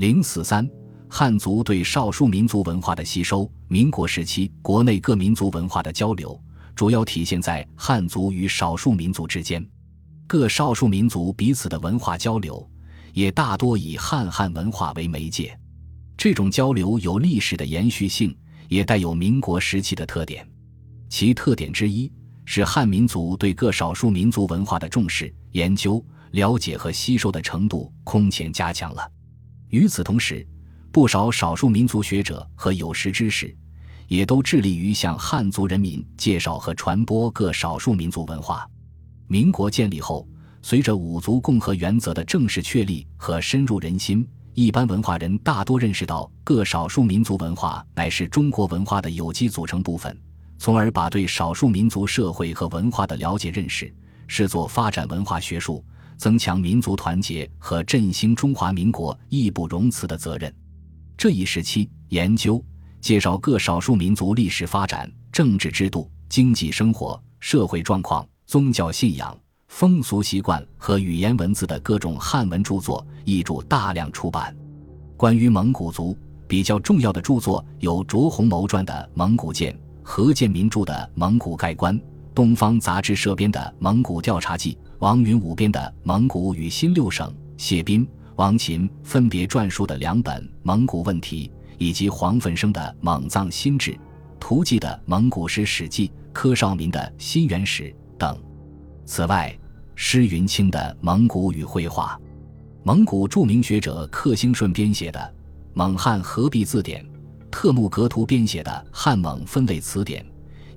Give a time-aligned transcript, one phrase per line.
[0.00, 0.66] 零四三，
[1.10, 3.46] 汉族对少数民族文化的吸收。
[3.68, 6.42] 民国时期，国内各民族文化的交流，
[6.74, 9.62] 主要体现在汉族与少数民族之间。
[10.26, 12.66] 各少数民族彼此的文化交流，
[13.12, 15.54] 也大多以汉汉文化为媒介。
[16.16, 18.34] 这种交流有历史的延续性，
[18.70, 20.48] 也带有民国时期的特点。
[21.10, 22.10] 其特点之一
[22.46, 29.06] 是汉民族对各少数民族文化的重视、研究、了解和吸收的程度空前加强了。
[29.70, 30.46] 与此同时，
[30.92, 33.56] 不少少数民族学者和有识之士，
[34.08, 38.68] 也都致力于向汉族人民介绍和传播各少数民族文化。
[39.28, 40.26] 民国建立后，
[40.60, 50.20] 随着五族共和原则的正式确立和深入人心，一般文化人大多认识到各少数民族文化乃是中国文化的有机组成部分，
[50.58, 53.94] 从而把对少数民族社会和文化的了解认识
[54.26, 55.84] 视作发展文化学术。
[56.20, 60.54] 增强民族团结和振兴中华民国义不容辞的责任。
[61.16, 62.62] 这一时期，研究
[63.00, 69.34] 介绍各少数民族历史发展、政治制度、经济生活、社会状况、宗教信仰、
[69.68, 74.54] 风俗习惯和语言文字的各种汉文著作，译著大量出版。
[75.16, 76.14] 关于蒙古族
[76.46, 81.98] 比较重要的著作有卓宏谋传的《蒙古鉴》，何建民著的《蒙古概观》，
[82.34, 84.74] 东方杂志社编的《蒙古调查记》。
[85.00, 88.06] 王云武编的《蒙古与新六省》，谢斌、
[88.36, 93.92] 王琴分别撰述的两本《蒙古问题》，以及黄奋生的《蒙藏新志》，
[94.38, 97.84] 图记的《蒙古史史记》，柯绍民的《新元史》
[98.18, 98.38] 等。
[99.06, 99.58] 此外，
[99.94, 102.20] 施云清的《蒙古语绘画》，
[102.82, 105.18] 蒙古著名学者克兴顺编写的
[105.72, 107.02] 《蒙汉合璧字典》，
[107.50, 110.22] 特木格图编写的《汉蒙分类词典》。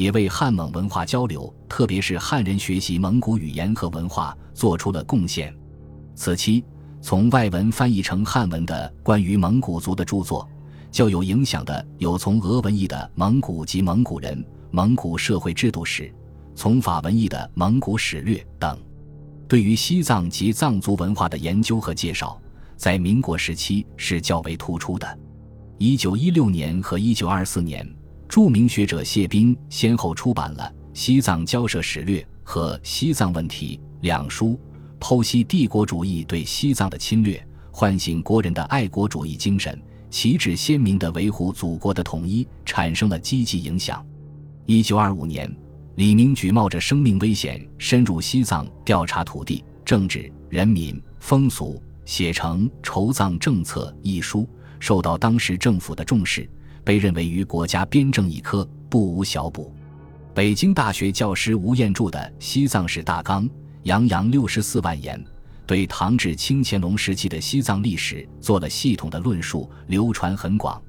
[0.00, 5.54] 也为汉蒙文化交流，特别是汉人学习蒙古语言和文化做出了贡献。
[6.14, 6.64] 此期
[7.02, 10.48] 从外文翻译成汉文的关于蒙古族的著作
[10.90, 16.04] 较有影响的有从俄文译的《蒙古及蒙古人：蒙古社会制度史》，
[16.54, 18.78] 从法文译的《蒙古史略》等。
[19.46, 22.40] 对于西藏及藏族文化的研究和介绍，
[22.74, 25.18] 在民国时期是较为突出的。
[25.76, 27.86] 一九一六年和一九二四年。
[28.30, 30.62] 著名学者谢斌先后出版了
[30.94, 34.56] 《西藏交涉史略》和《西藏问题》两书，
[35.00, 39.76] 剖析帝国主义对西藏的侵略，唤醒国人的爱国主义精神，
[40.10, 44.00] 旗帜鲜明地维护祖国的统一，产生了积极影响。
[44.64, 45.52] 一九二五年，
[45.96, 54.48] 李明举冒着生命危险深入西藏调查土地、政治、人民、风俗，写成《筹藏政策》一书，
[54.78, 56.48] 受到当时政府的重视。
[56.90, 59.72] 被认为于国家编政一科，不无小补。
[60.34, 63.48] 北京大学教师吴彦著的《西藏史大纲》，
[63.84, 65.24] 洋洋六十四万言，
[65.68, 70.82] 对唐至清乾隆时期的西藏历史做了系统的论述，流传很广。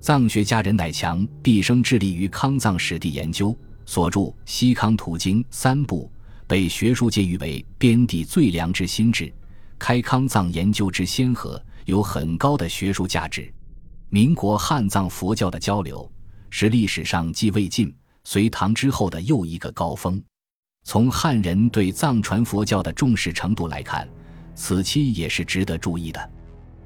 [0.00, 6.10] 藏学家任乃强毕生致力于康藏史地研究，所著《西康图经》三部，
[6.48, 9.32] 被学术界誉为边地最良之心智，
[9.78, 13.48] 开康藏研究之先河，有很高的学术价值。
[14.16, 16.10] 民国汉藏佛教的交流
[16.48, 17.94] 是历史上继魏晋、
[18.24, 20.18] 隋唐之后的又一个高峰。
[20.84, 24.08] 从汉人对藏传佛教的重视程度来看，
[24.54, 26.30] 此期也是值得注意的。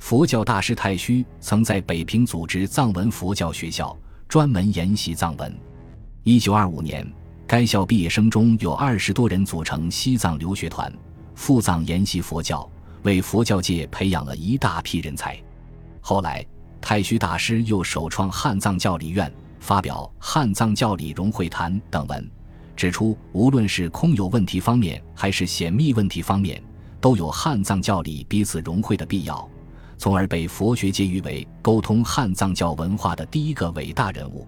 [0.00, 3.96] 佛教大师太虚曾在北平组织藏文佛教学校，
[4.26, 5.56] 专门研习藏文。
[6.24, 7.08] 一九二五年，
[7.46, 10.92] 该校毕业生中有二十多人组成西藏留学团，
[11.36, 12.68] 赴藏研习佛教，
[13.04, 15.40] 为佛教界培养了一大批人才。
[16.00, 16.44] 后来。
[16.82, 22.28] 太虚大师又首创汉藏教理院，发表《汉藏教理融会谈》等文，
[22.76, 26.60] 指出无论是空有问题方面，还是显密问题方面，
[27.00, 29.48] 都有汉藏教理彼此融会的必要，
[29.96, 34.46] 从而被佛学界誉为沟通汉藏教文化的第一个伟大人物。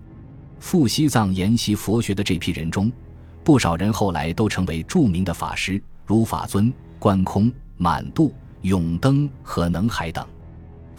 [0.59, 2.91] 赴西藏研习佛学的这批人中，
[3.45, 10.27] 不少人后来都成为著名的法师，如法尊、观空、满度、永登和能海等。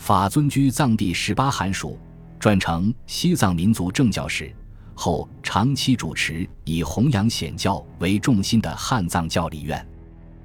[0.05, 1.97] 法尊居藏地十八寒暑，
[2.39, 4.43] 撰成《西藏民族政教史》
[4.93, 9.83] 后，长期主持以弘扬显教为重心的汉藏教理院。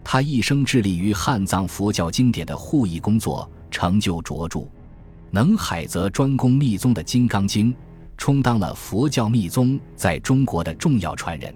[0.02, 4.60] 他一生致力于汉藏佛教经典的护译工作，成就卓著。
[5.30, 7.70] 能海则专攻密宗的《金刚经》，
[8.16, 11.54] 充当了佛教密宗在中国的重要传人。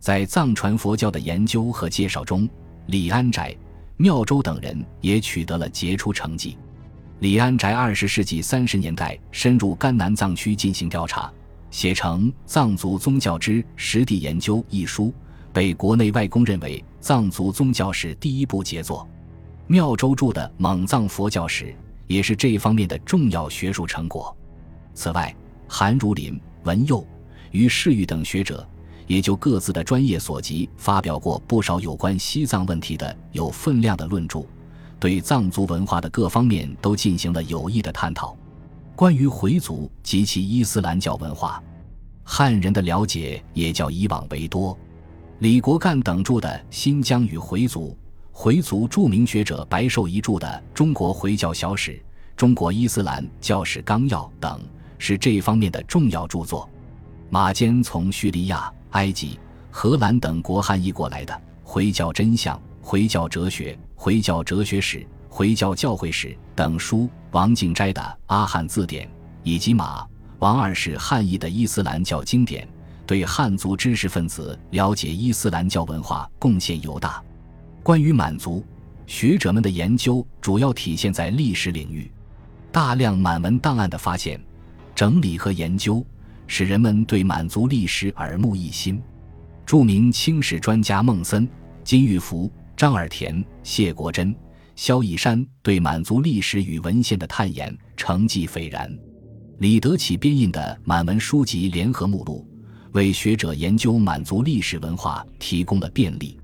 [0.00, 2.48] 在藏传佛教的研究和介绍中，
[2.86, 3.56] 李安宅、
[3.96, 6.58] 妙周等人也取得了杰出成绩。
[7.20, 11.28] 李安宅二十世纪三十年代深入甘南藏区进行调查，
[11.68, 15.12] 写成《藏族宗教之实地研究》一书，
[15.52, 19.04] 被国内外公认为藏族宗教史第一部杰作。
[19.66, 21.64] 妙周著的《蒙藏佛教史》
[22.06, 24.34] 也是这一方面的重要学术成果。
[24.94, 25.34] 此外，
[25.66, 27.04] 韩如林、文佑
[27.50, 28.64] 与世玉等学者
[29.08, 34.46] 也就各自的专业所及，发表过不少有关西藏问题的有分量的论著，
[34.98, 38.36] 对藏族文化的各方面都进行了有益的探讨。
[38.96, 41.62] 关于回族及其伊斯兰教文化，
[42.24, 44.76] 汉人的了解也较以往为多。
[45.38, 47.90] 李国干等著的《新疆与回族》，
[48.32, 51.92] 回族著名学者白寿一著的《中国回教小史》
[52.36, 54.60] 《中国伊斯兰教史纲要》等。
[55.00, 56.68] 是这方面的重要著作。
[57.30, 59.38] 马坚从叙利亚、埃及、
[59.70, 64.98] 荷兰等国汉译过来的《回教真相》《回教哲学》《回教哲学史》
[65.28, 69.04] 《回教教会史》等书，王敬斋的《阿汉字典》，
[69.42, 70.06] 以及马
[70.38, 72.64] 王二世汉译的《伊斯兰教经典》，
[73.04, 77.20] 对汉族知识分子了解伊斯兰教文化贡献尤大。
[77.82, 78.64] 关于满族
[79.04, 82.08] 学者们的研究，主要体现在历史领域，
[82.70, 84.40] 大量满文档案的发现。
[84.94, 86.06] 整理和研究，
[86.46, 89.02] 使人们对满族历史耳目一新。
[89.66, 91.48] 著名清史专家孟森、
[91.82, 92.48] 金玉福、
[92.78, 94.32] 张尔田、谢国珍、
[94.76, 98.88] 萧义山对满族历史与文献的探研成绩斐然。
[99.58, 102.46] 李德启编印的满文书籍联合目录，
[102.92, 106.38] 为学者研究满族历史文化提供了便利。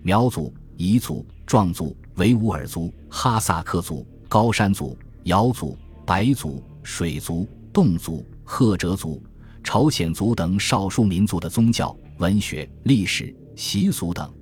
[0.00, 5.76] 苗族、彝族、壮族、维吾尔族、哈萨克族、高山族、瑶族、
[6.06, 7.46] 白族、水族。
[7.74, 9.20] 侗族、赫哲族、
[9.64, 14.32] 朝鲜族等少数民族的宗教、文学、历史、习俗等，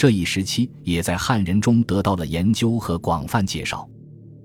[0.00, 3.86] 这一时期也在汉人中得到了研究和广泛介绍。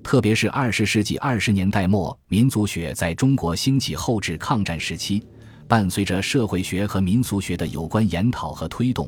[0.03, 5.25] 特别是二十世纪二十年代末，民族学在中国兴起后至抗战时期，
[5.65, 9.07] 伴随着社会学和民俗学的有关研讨和推动，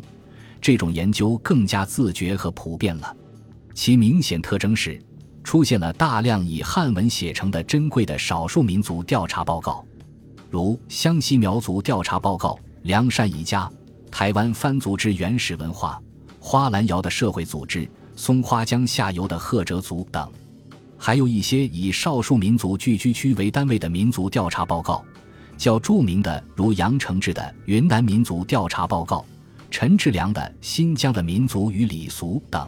[0.61, 3.13] 这种研究更加自觉和普遍了。
[3.73, 4.97] 其明显特征是。
[5.43, 9.85] 出现了大量以汉文写成的珍贵的少数民族调查报告，
[10.49, 12.51] 如《湘西苗族调查报告》
[12.83, 13.65] 《梁山彝家》
[14.09, 15.99] 《台湾番族之原始文化》
[16.49, 17.79] 《花兰瑶的社会组织》
[18.15, 20.31] 《松花江下游的赫哲族》等，
[20.97, 25.03] 还有一些以少数民族聚居区为单位的民族调查报告，
[25.57, 29.17] 较著名的如杨承志的《云南民族调查报告》，
[29.69, 32.65] 陈志良的《新疆的民族与礼俗》等，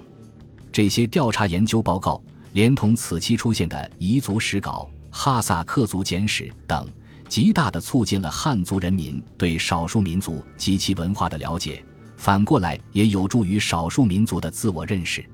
[0.73, 2.21] 这些调查研究报告。
[2.51, 6.85] 连同此期出现的彝族史稿、哈萨克族简史等，
[7.29, 11.81] 极大地促进了汉族人民对少数民族及其文化的了解，
[12.19, 15.25] 反过来也有助于少数民族的自我认识。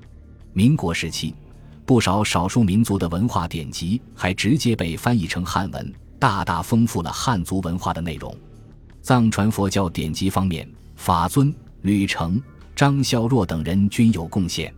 [0.52, 1.34] 民国时期，
[1.84, 8.32] 不少少数民族的文化典籍还直接被翻译成汉文，大大丰富了汉族文化的内容。
[9.02, 11.52] 藏传佛教典籍方面，法尊、
[11.82, 12.40] 吕澄、
[12.76, 14.72] 张孝若等人均有贡献，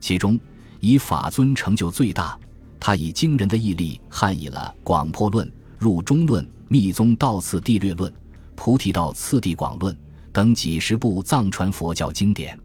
[0.00, 0.40] 其中。
[0.80, 2.36] 以法尊成就最大，
[2.80, 5.46] 他以惊人的毅力汉译了《广破论》
[5.78, 8.10] 《入中论》《密宗道次第略论》
[8.56, 9.94] 《菩提道次第广论》
[10.32, 12.58] 等几十部藏传佛教经典。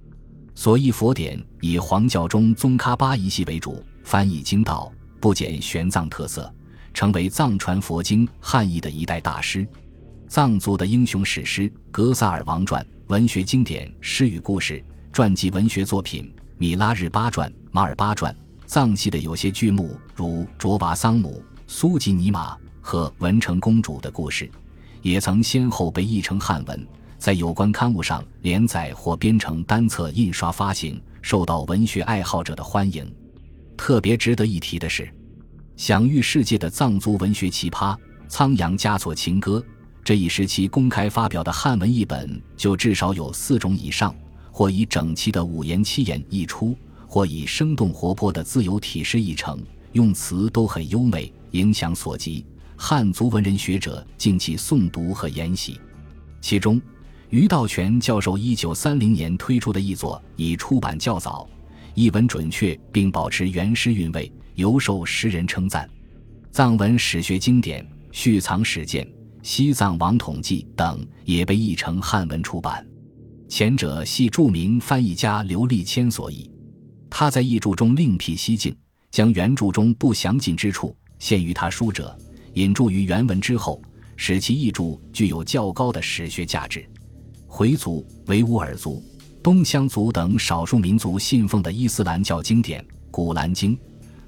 [0.56, 6.52] 所译佛典以黄教中宗喀巴一系为主，翻译经道，不减玄奘特色，
[6.94, 9.68] 成为藏传佛经汉译的一代大师。
[10.28, 14.74] 藏族的英雄史诗《格萨尔王传》、文学经典《诗与故事》、
[15.14, 16.24] 传记文学作品
[16.58, 17.50] 《米拉日巴传》。
[17.72, 18.36] 马尔巴传，
[18.66, 24.50] 藏系的有些剧目，如卓瓦桑姆、苏吉尼玛和文成公主的故事，
[25.04, 33.12] 也曾先后被译成汉文，在有关刊物上连载或编成单册印刷发行，受到文学爱好者的欢迎。
[33.76, 35.08] 特别值得一提的是，
[35.76, 37.96] 享誉世界的藏族文学奇葩
[38.28, 39.60] 《仓央嘉措情歌》，
[40.04, 44.16] 这一时期公开发表的汉文译本就至少有四种以上，
[44.52, 46.76] 或以整齐的五言七言译出。
[47.10, 49.58] 或以生动活泼的自由体诗译成，
[49.94, 52.46] 用词都很优美，影响所及，
[52.76, 55.80] 汉族文人学者尽其诵读和研习。
[56.42, 56.82] 其中，
[57.30, 61.48] 于道泉教授一九三零年推出的译作已出版较早，
[61.94, 65.90] 译文准确并保持原诗韵味，尤受诗人称赞。
[66.52, 69.06] 藏文史学经典《续藏史鉴》
[69.44, 72.88] 《西藏王统记》等也被译成汉文出版，
[73.50, 76.50] 前者系著名翻译家刘立谦所译。
[77.10, 78.74] 他在译著中另辟蹊径，
[79.12, 82.18] 将原著中不详尽之处限于他书者，
[82.54, 83.82] 引注于原文之后，
[84.16, 86.88] 使其译著具有较高的史学价值。
[87.58, 89.04] 回族、维吾尔族、
[89.42, 93.76] 东乡族等少数民族信奉的伊斯兰教经典《古兰经》，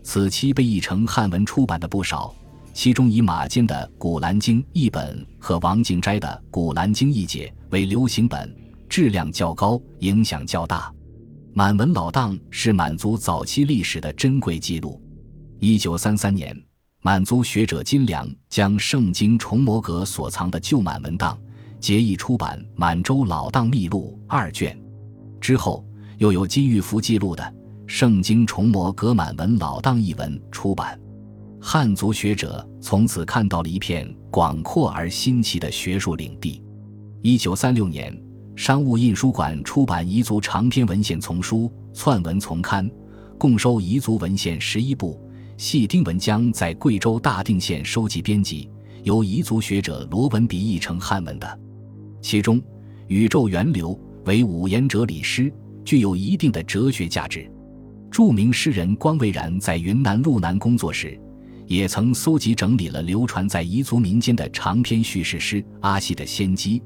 [0.01, 2.33] 此期被译成汉文出版的不少，
[2.73, 8.51] 其中以马坚的《古兰经》译本和王敬斋的《古兰经译解》为流行本，
[8.89, 10.91] 质量较高，影响较大。
[11.53, 14.99] 满文老档是满族早期历史的珍贵记录，
[15.59, 16.59] 一九三三年，
[17.03, 21.37] 满族学者金良将《圣经重魔阁》所藏的旧满文档
[21.79, 24.77] 结义出版《满洲老档秘录》二卷。
[25.39, 25.85] 之后，
[26.17, 27.43] 又有金玉福记录的
[27.87, 30.99] 《圣经重摹格满文老档》一文出版。
[31.61, 36.63] 汉族学者从此看到了一片广阔而新奇的学术领地。
[37.21, 38.17] 一九三六年，
[38.55, 42.89] 商务印书馆出版彝族长篇文献丛书《篡文丛刊》，
[43.37, 45.21] 共收彝族文献十一部，
[45.57, 48.69] 系丁文江在贵州大定县收集编辑，
[49.03, 51.59] 由彝族学者罗文笔译成汉文的。
[52.21, 52.59] 其中，
[53.07, 53.89] 《宇宙源流》
[54.25, 55.51] 为五言哲理诗，
[55.83, 57.49] 具有一定的哲学价值。
[58.11, 61.19] 著名诗人关蔚然在云南路南工作时。
[61.69, 66.79] 也曾搜集整理了流传在彝族民间的长篇叙事诗《阿西的先机》，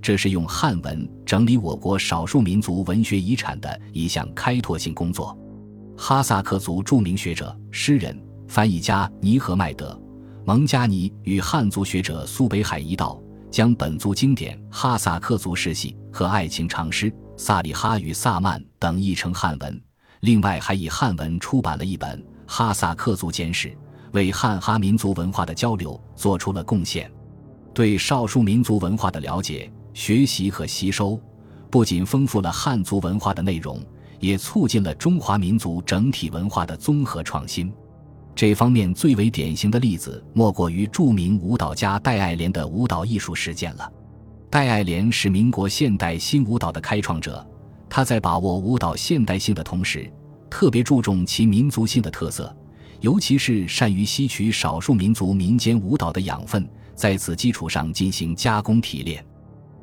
[0.00, 5.38] 这是用汉文整理我国少数民族文学遗产的一项开拓性工作。
[5.94, 8.18] 哈萨克族著名学者、诗人、
[8.48, 9.92] 翻译家尼赫迈德·
[10.46, 19.82] 蒙加尼与汉族学者苏北海一道，将本族经典哈萨克族世系和爱情长诗《萨里哈与萨曼》等译成汉文，
[20.20, 23.68] 另外还以汉文出版了一本《哈萨克族简史》。
[24.12, 27.08] 为汉哈民族文化的交流做出了贡献，
[27.72, 31.16] 对少数民族文化的了解、学习和吸收，
[31.70, 33.80] 不仅丰富了汉族文化的内容，
[34.18, 37.72] 也促进了中华民族整体文化的综合创新。
[38.34, 43.92] 这方面最为典型的例子，莫过于著名舞蹈家戴爱莲的舞蹈艺术实践了。
[44.48, 47.46] 戴爱莲是民国现代新舞蹈的开创者，
[47.88, 50.10] 他在把握舞蹈现代性的同时，
[50.48, 52.54] 特别注重其民族性的特色。
[53.00, 59.24] 尤其是善于吸取少数民族民间舞蹈的养分，在此基础上进行加工提炼。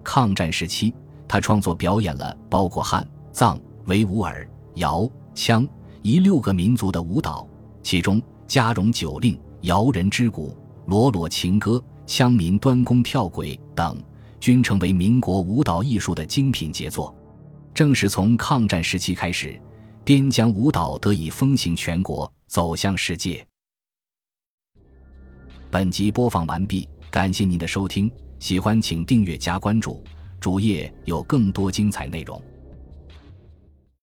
[0.04, 0.94] 抗战时期，
[1.28, 5.68] 他创作表演了包括汉、藏、维吾尔、瑶、羌
[6.04, 7.48] 一六个民族的舞蹈，
[7.82, 14.02] 其中加绒九令、瑶人之鼓、罗罗情歌、羌民端弓跳鬼等，
[14.40, 17.16] 均成为民国舞蹈艺术的精品杰作。
[17.74, 19.62] 正是从抗战时期开始，
[20.04, 22.32] 边疆舞蹈得以风行全国。
[22.48, 23.46] 走向世界。
[25.70, 30.02] 本集播放完毕，感谢您的收听，喜欢请订阅加关注，
[30.40, 32.42] 主页有更多精彩内容。